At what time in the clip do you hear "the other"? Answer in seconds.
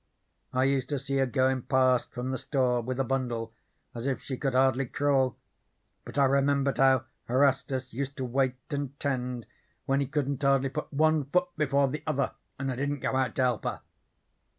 11.87-12.31